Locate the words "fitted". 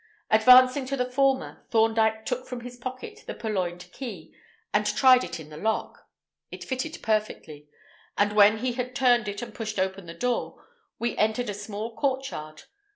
6.63-7.03